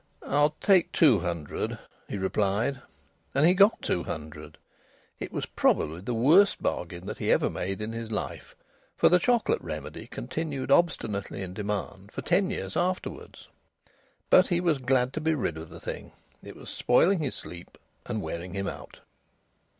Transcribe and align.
"I'll 0.23 0.55
take 0.61 0.91
two 0.91 1.19
hundred," 1.19 1.77
he 2.09 2.17
replied. 2.17 2.81
And 3.35 3.45
he 3.45 3.53
got 3.53 3.83
two 3.83 4.03
hundred. 4.05 4.57
It 5.19 5.31
was 5.31 5.45
probably 5.45 6.01
the 6.01 6.15
worst 6.15 6.59
bargain 6.59 7.05
that 7.05 7.19
he 7.19 7.31
ever 7.31 7.51
made 7.51 7.83
in 7.83 7.91
his 7.91 8.11
life. 8.11 8.55
For 8.97 9.09
the 9.09 9.19
Chocolate 9.19 9.61
Remedy 9.61 10.07
continued 10.07 10.71
obstinately 10.71 11.43
in 11.43 11.53
demand 11.53 12.11
for 12.11 12.23
ten 12.23 12.49
years 12.49 12.75
afterwards. 12.75 13.47
But 14.31 14.47
he 14.47 14.59
was 14.59 14.79
glad 14.79 15.13
to 15.13 15.21
be 15.21 15.35
rid 15.35 15.55
of 15.55 15.69
the 15.69 15.79
thing; 15.79 16.13
it 16.41 16.55
was 16.55 16.71
spoiling 16.71 17.19
his 17.19 17.35
sleep 17.35 17.77
and 18.07 18.23
wearing 18.23 18.55
him 18.55 18.67
out. 18.67 19.01